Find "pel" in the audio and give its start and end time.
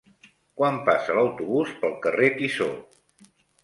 1.85-1.97